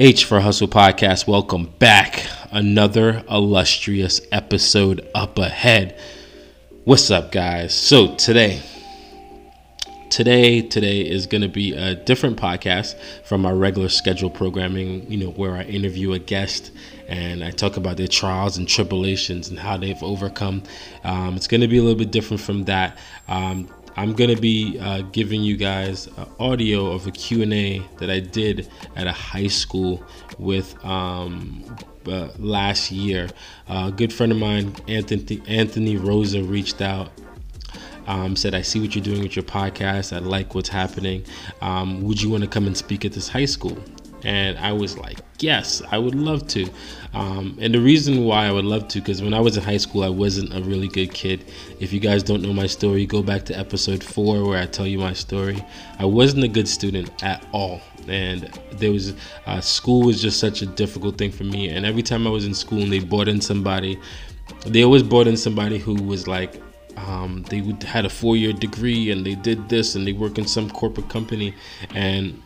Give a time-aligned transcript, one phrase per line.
[0.00, 1.28] H for Hustle Podcast.
[1.28, 2.26] Welcome back.
[2.50, 5.96] Another illustrious episode up ahead.
[6.82, 7.72] What's up, guys?
[7.76, 8.60] So today,
[10.10, 15.08] today, today is going to be a different podcast from our regular schedule programming.
[15.08, 16.72] You know, where I interview a guest
[17.06, 20.64] and I talk about their trials and tribulations and how they've overcome.
[21.04, 22.98] Um, it's going to be a little bit different from that.
[23.28, 28.20] Um, I'm gonna be uh, giving you guys uh, audio of a Q&A that I
[28.20, 30.02] did at a high school
[30.38, 33.28] with um, uh, last year.
[33.68, 37.10] a good friend of mine, Anthony Anthony Rosa, reached out.
[38.06, 40.14] Um, said, I see what you're doing with your podcast.
[40.14, 41.24] I like what's happening.
[41.62, 43.78] Um, would you want to come and speak at this high school?
[44.24, 46.68] And I was like, yes, I would love to.
[47.12, 49.76] Um, and the reason why I would love to, because when I was in high
[49.76, 51.44] school, I wasn't a really good kid.
[51.78, 54.86] If you guys don't know my story, go back to episode four where I tell
[54.86, 55.62] you my story.
[55.98, 57.80] I wasn't a good student at all.
[58.08, 58.42] And
[58.72, 59.14] there was,
[59.46, 61.68] uh, school was just such a difficult thing for me.
[61.68, 63.98] And every time I was in school and they brought in somebody,
[64.66, 66.60] they always brought in somebody who was like,
[66.96, 70.70] um, they had a four-year degree and they did this and they work in some
[70.70, 71.54] corporate company
[71.94, 72.40] and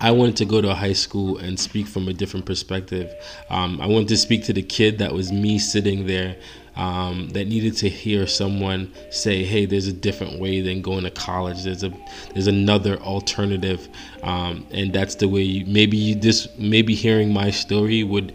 [0.00, 3.14] I wanted to go to a high school and speak from a different perspective.
[3.48, 6.36] Um, I wanted to speak to the kid that was me sitting there
[6.76, 11.10] um, that needed to hear someone say, "Hey, there's a different way than going to
[11.10, 11.64] college.
[11.64, 11.92] There's a
[12.34, 13.88] there's another alternative,"
[14.22, 15.42] um, and that's the way.
[15.42, 18.34] You, maybe you, this maybe hearing my story would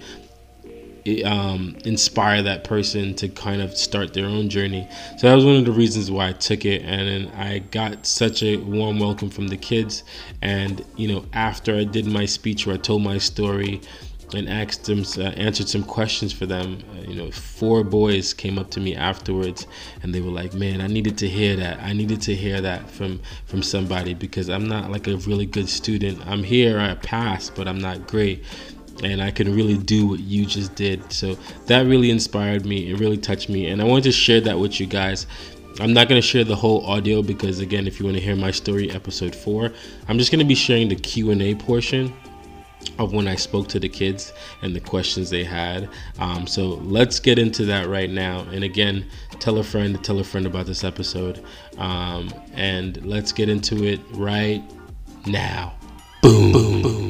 [1.26, 4.88] um, inspire that person to kind of start their own journey.
[5.18, 8.44] So that was one of the reasons why I took it, and I got such
[8.44, 10.04] a warm welcome from the kids.
[10.42, 13.82] And you know, after I did my speech where I told my story
[14.34, 18.58] and asked them, uh, answered some questions for them, uh, you know, four boys came
[18.58, 19.68] up to me afterwards,
[20.04, 21.82] and they were like, "Man, I needed to hear that.
[21.82, 25.68] I needed to hear that from from somebody because I'm not like a really good
[25.68, 26.20] student.
[26.26, 28.44] I'm here, I passed, but I'm not great."
[29.03, 31.11] And I can really do what you just did.
[31.11, 32.92] So that really inspired me.
[32.92, 35.28] It really touched me, and I wanted to share that with you guys.
[35.80, 38.36] I'm not going to share the whole audio because again, if you want to hear
[38.36, 39.71] my story, episode four,
[40.08, 42.14] I'm just going to be sharing the Q and A portion
[42.99, 45.89] of when I spoke to the kids and the questions they had.
[46.20, 48.42] Um, so let's get into that right now.
[48.52, 49.05] And again,
[49.39, 51.43] tell a friend, tell a friend about this episode,
[51.77, 54.64] um, and let's get into it right
[55.26, 55.73] now.
[56.21, 57.01] Boom, boom, boom,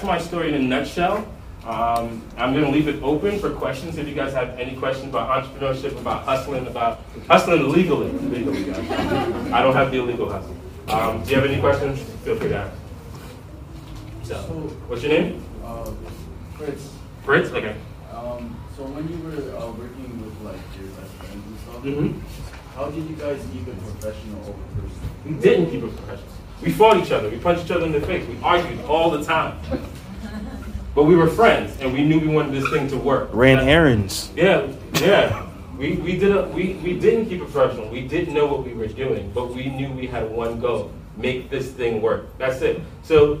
[0.00, 1.26] that's my story in a nutshell.
[1.66, 3.98] Um, I'm going to leave it open for questions.
[3.98, 8.90] If you guys have any questions about entrepreneurship, about hustling, about hustling legally, legally, guys.
[9.52, 10.56] I don't have the illegal hustle.
[10.88, 12.00] Um, do you have any questions?
[12.24, 12.76] Feel free to ask.
[14.22, 14.36] So,
[14.88, 15.44] what's your name?
[15.62, 15.90] Uh,
[16.56, 16.88] Fritz.
[17.24, 17.50] Fritz.
[17.50, 17.76] Okay.
[18.10, 22.74] Um, so when you were uh, working with like your best friends and stuff, Mm-hmm.
[22.74, 25.10] how did you guys keep it professional over personal?
[25.26, 26.28] We didn't keep it professional.
[26.62, 27.30] We fought each other.
[27.30, 28.26] We punched each other in the face.
[28.28, 29.58] We argued all the time.
[31.00, 33.30] But we were friends, and we knew we wanted this thing to work.
[33.32, 34.30] Ran errands.
[34.36, 35.46] Yeah, yeah.
[35.78, 37.88] We, we, did a, we, we didn't keep it professional.
[37.88, 41.48] We didn't know what we were doing, but we knew we had one goal make
[41.48, 42.26] this thing work.
[42.36, 42.82] That's it.
[43.02, 43.40] So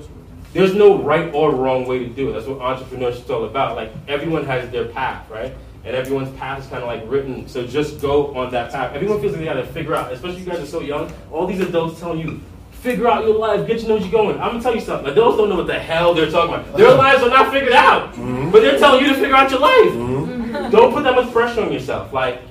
[0.54, 2.32] there's no right or wrong way to do it.
[2.32, 3.76] That's what entrepreneurship is all about.
[3.76, 5.54] Like everyone has their path, right?
[5.84, 7.46] And everyone's path is kind of like written.
[7.46, 8.94] So just go on that path.
[8.94, 11.12] Everyone feels like they got to figure out, especially you guys are so young.
[11.30, 12.40] All these adults telling you,
[12.80, 14.40] figure out your life, get to know where you're going.
[14.40, 15.10] I'm gonna tell you something.
[15.12, 16.76] Adults don't know what the hell they're talking about.
[16.76, 18.50] Their lives are not figured out, Mm-hmm.
[18.50, 20.70] but they're telling you to figure out your life.
[20.72, 22.12] Don't put that much pressure on yourself.
[22.12, 22.42] Like,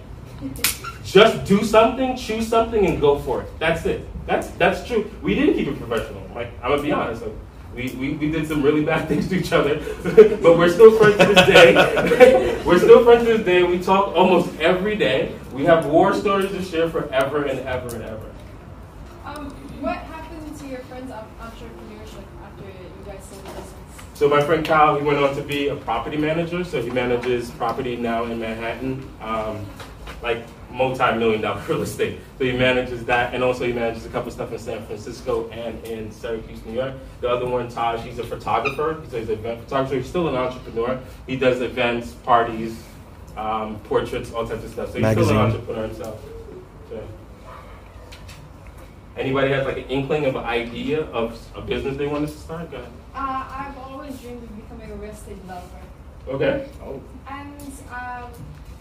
[1.04, 3.60] just do something, choose something, and go for it.
[3.60, 4.08] That's it.
[4.28, 5.10] That's that's true.
[5.24, 6.22] We didn't keep it professional.
[6.36, 7.24] Like, I'm gonna be honest.
[7.24, 7.34] Like,
[7.76, 11.18] we, we, we did some really bad things to each other, but we're still friends
[11.18, 12.62] to this day.
[12.66, 13.64] we're still friends to this day.
[13.64, 15.34] We talk almost every day.
[15.54, 18.32] We have war stories to share forever and ever and ever.
[19.26, 19.50] Um,
[19.82, 20.19] what happened
[20.60, 23.74] to your friends' entrepreneurship after you guys sold the business?
[24.14, 26.64] So my friend Kyle, he went on to be a property manager.
[26.66, 29.66] So he manages property now in Manhattan, um,
[30.22, 32.20] like multi-million dollar real estate.
[32.38, 35.82] So he manages that, and also he manages a couple stuff in San Francisco and
[35.86, 36.96] in Syracuse, New York.
[37.22, 39.00] The other one, Taj, he's a photographer.
[39.04, 39.96] He's an event photographer.
[39.96, 41.00] He's still an entrepreneur.
[41.26, 42.84] He does events, parties,
[43.38, 44.92] um, portraits, all types of stuff.
[44.92, 45.38] So he's still Magazine.
[45.38, 46.22] an entrepreneur himself.
[46.90, 47.08] So.
[49.18, 52.72] Anybody has like an inkling of an idea of a business they want to start?
[52.72, 52.92] Go ahead.
[53.14, 55.82] Uh, I've always dreamed of becoming a real estate developer.
[56.28, 56.68] Okay.
[56.84, 57.60] Oh, And
[57.92, 58.30] um,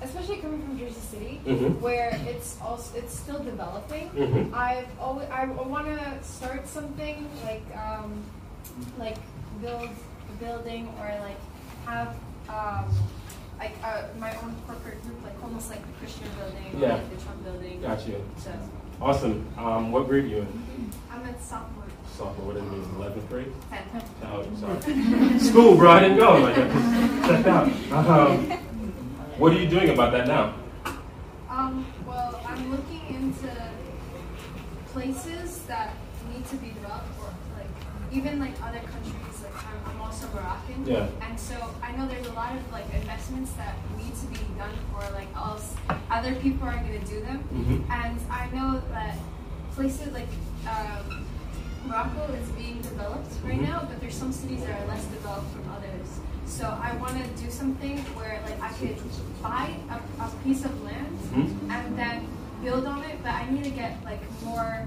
[0.03, 1.81] especially coming from Jersey City, Mhm.
[1.81, 4.11] where it's also it's still developing.
[4.11, 4.53] Mhm.
[4.55, 8.23] I've always I want to start something like um,
[8.99, 9.17] like
[9.61, 11.41] build a building or like
[11.87, 12.15] have
[12.49, 12.85] um,
[13.59, 16.89] like uh, my own corporate group, like almost like the Christian building Yeah.
[16.95, 17.81] or like the Trump building.
[17.83, 18.23] Got you.
[18.37, 18.51] So
[19.01, 19.47] Awesome.
[19.57, 20.91] Um, what grade are you in?
[21.11, 21.85] I'm at sophomore.
[22.17, 23.53] sophomore, what is it, mean, 11th grade?
[23.71, 24.03] Ten.
[24.25, 25.39] Oh, sorry.
[25.39, 26.37] School, bro, I didn't go.
[26.39, 27.69] Like, checked out.
[27.93, 28.51] Um,
[29.39, 30.55] what are you doing about that now?
[31.49, 33.55] Um, well, I'm looking into
[34.93, 35.95] places that
[36.33, 37.67] need to be developed, or like
[38.13, 39.43] even like other countries.
[39.43, 41.07] Like I'm, I'm also Moroccan, Yeah.
[41.23, 44.75] and so I know there's a lot of like investments that need to be done
[44.93, 45.75] for like else
[46.11, 47.91] other people are going to do them, Mhm.
[47.91, 49.17] and I know that
[49.75, 50.29] places like
[50.67, 51.25] um,
[51.87, 53.69] Morocco is being developed right Mhm.
[53.69, 56.09] now, but there's some cities that are less developed from others.
[56.47, 58.97] So I want to do something where like I could
[59.43, 61.71] buy a, a piece of land Mhm.
[61.71, 62.27] and then
[62.65, 64.87] build on it, but I need to get like more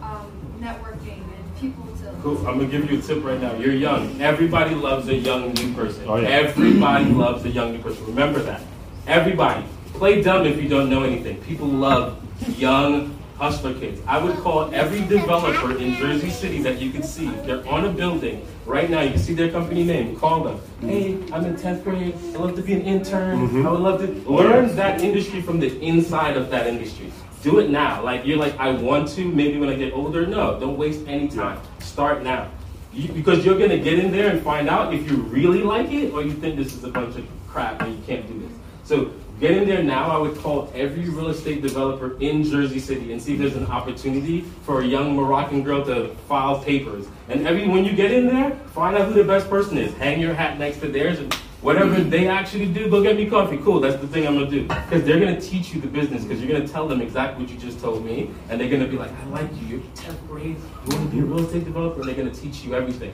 [0.00, 0.30] um,
[0.60, 2.14] networking and people to.
[2.22, 2.38] Cool.
[2.46, 3.54] I'm gonna give you a tip right now.
[3.54, 4.20] You're young.
[4.20, 6.04] Everybody loves a young new person.
[6.06, 6.28] Oh, yeah.
[6.28, 8.04] Everybody loves a young new person.
[8.06, 8.62] Remember that.
[9.06, 9.64] Everybody.
[9.94, 11.40] Play dumb if you don't know anything.
[11.42, 12.22] People love
[12.56, 14.00] young hustler kids.
[14.06, 17.28] I would call every developer in Jersey City that you can see.
[17.46, 20.16] They're on a building right now, you can see their company name.
[20.16, 20.60] Call them.
[20.80, 22.14] Hey, I'm in 10th grade.
[22.14, 23.48] I'd love to be an intern.
[23.48, 23.66] Mhm.
[23.66, 27.12] I would love to learn that industry from the inside of that industry.
[27.42, 28.02] Do it now.
[28.02, 29.24] Like you're like, I want to.
[29.24, 30.26] Maybe when I get older.
[30.26, 31.60] No, don't waste any time.
[31.78, 32.50] Start now.
[32.92, 36.12] You, because you're gonna get in there and find out if you really like it
[36.12, 38.52] or you think this is a bunch of crap and you can't do this.
[38.82, 40.10] So get in there now.
[40.10, 43.66] I would call every real estate developer in Jersey City and see if there's an
[43.66, 47.06] opportunity for a young Moroccan girl to file papers.
[47.28, 49.94] And every when you get in there, find out who the best person is.
[49.94, 51.32] Hang your hat next to theirs and
[51.62, 53.58] whatever they actually do, go get me coffee.
[53.58, 54.62] Cool, that's the thing I'm gonna do.
[54.62, 56.24] Because they're gonna teach you the business.
[56.24, 58.96] Because you're gonna tell them exactly what you just told me, and they're gonna be
[58.96, 59.66] like, I like you.
[59.66, 60.56] You're 10th grade.
[60.86, 63.12] You want to be a real estate developer, and they're gonna teach you everything.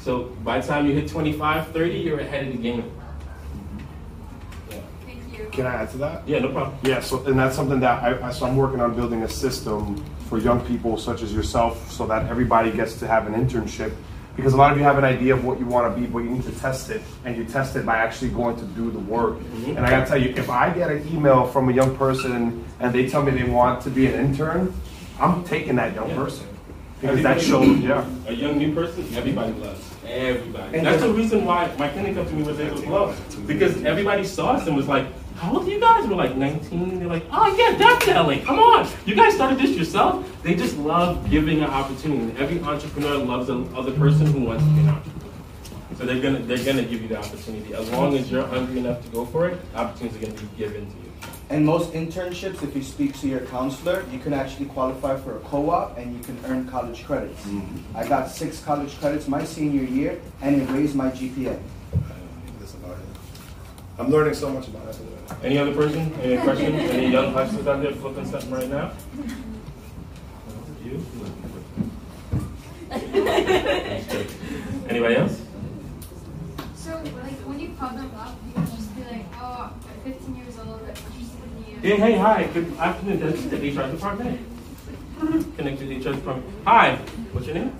[0.00, 2.90] So by the time you hit 25, 30, you're ahead of the game.
[4.70, 5.48] Yeah, Thank you.
[5.50, 6.28] Can I add to that?
[6.28, 6.76] yeah no problem.
[6.82, 9.96] Yeah, so and that's something that I, I so I'm working on building a system
[10.28, 13.94] for young people such as yourself, so that everybody gets to have an internship.
[14.36, 16.18] Because a lot of you have an idea of what you want to be, but
[16.18, 18.98] you need to test it, and you test it by actually going to do the
[18.98, 19.38] work.
[19.38, 19.76] Mhm.
[19.76, 22.92] And I gotta tell you, if I get an email from a young person and
[22.92, 24.72] they tell me they want to be an intern,
[25.20, 26.16] I'm taking that young Yeah.
[26.16, 26.46] person
[27.00, 28.04] because that Everybody- shows, yeah.
[28.28, 29.90] A young new person, everybody loves.
[30.06, 30.78] Everybody.
[30.78, 33.20] And That's the- reason why my clinic company was able to love.
[33.46, 36.06] Because everybody saw us and was like, how old are you guys?
[36.06, 36.98] We're like 19.
[36.98, 38.40] They're like, oh yeah, definitely.
[38.40, 38.88] Come on.
[39.04, 40.26] You guys started this yourself?
[40.42, 42.38] They just love giving an opportunity.
[42.38, 45.32] Every entrepreneur loves another person who wants to be an entrepreneur.
[45.98, 47.74] So they're gonna they're gonna give you the opportunity.
[47.74, 50.86] As long as you're hungry enough to go for it, opportunities are gonna be given
[50.86, 51.12] to you.
[51.50, 55.40] And most internships, if you speak to your counselor, you can actually qualify for a
[55.40, 57.46] co-op and you can earn college credits.
[57.94, 61.58] I got six college credits my senior year, and it raised my GPA.
[63.96, 64.08] That's about it.
[64.08, 65.00] I'm learning so much about it.
[65.42, 66.12] Any other person?
[66.20, 66.74] Any questions?
[66.90, 68.92] Any young hustlers out there flipping something right now?
[70.84, 71.04] You?
[74.88, 75.40] Anybody else?
[76.76, 80.36] So, like, when you call them up, you can just be like, oh, I'm 15
[80.36, 81.80] years old, I'm interested in you.
[81.80, 82.44] Hey, hey, hi.
[82.52, 83.20] Good afternoon.
[83.20, 84.40] This is the HR department.
[85.56, 86.54] Connect to the HR department.
[86.66, 86.96] Hi.
[87.32, 87.76] What's your name?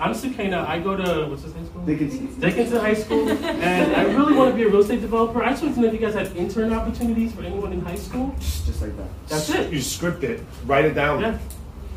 [0.00, 0.66] I'm Sukena.
[0.66, 1.82] I go to what's this high school?
[1.84, 2.40] Dickinson.
[2.40, 5.42] Dickinson High School, and I really want to be a real estate developer.
[5.42, 7.96] I just want to know if you guys have intern opportunities for anyone in high
[7.96, 8.34] school.
[8.38, 9.08] Just like that.
[9.28, 9.72] That's it.
[9.72, 11.20] You script it, write it down.
[11.20, 11.38] Yeah.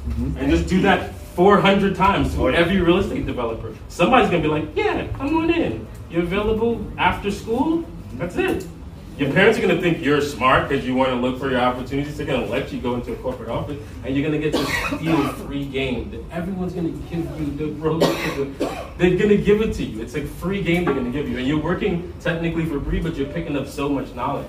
[0.09, 0.38] Mm-hmm.
[0.38, 3.73] And just do that 400 times Oh, to every real estate developer.
[3.88, 5.87] Somebody's gonna be like, yeah, come on in.
[6.09, 7.85] You're available after school.
[8.16, 8.68] That's it.
[9.17, 12.17] Your parents are gonna think you're smart because you want to look for your opportunities.
[12.17, 15.27] They're gonna let you go into a corporate office, and you're gonna get this steal
[15.33, 17.45] free game that everyone's gonna give you.
[17.55, 20.01] The they're gonna give it to you.
[20.01, 23.15] It's a free game they're gonna give you, and you're working technically for free, but
[23.15, 24.47] you're picking up so much knowledge.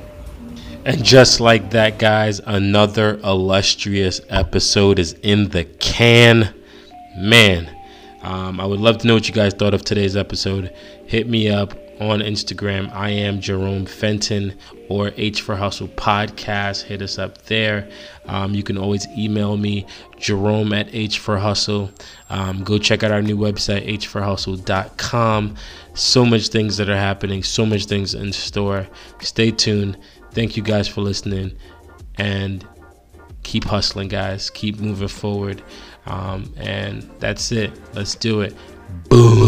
[0.86, 6.54] And just like that, guys, another illustrious episode is in the can.
[7.18, 7.70] Man,
[8.22, 10.74] um, I would love to know what you guys thought of today's episode.
[11.06, 12.92] Hit me up on Instagram.
[12.92, 14.56] I am Jerome Fenton
[14.88, 16.82] or H for Hustle Podcast.
[16.82, 17.88] Hit us up there.
[18.26, 19.86] Um, you can always email me,
[20.18, 21.90] Jerome at H for Hustle.
[22.30, 25.56] Um, go check out our new website, hforhustle.com.
[25.94, 28.86] So much things that are happening, so much things in store.
[29.20, 29.98] Stay tuned.
[30.32, 31.56] Thank you guys for listening
[32.16, 32.66] and
[33.44, 34.50] keep hustling, guys.
[34.50, 35.62] Keep moving forward.
[36.06, 37.72] Um, and that's it.
[37.94, 38.54] Let's do it.
[39.08, 39.43] Boom.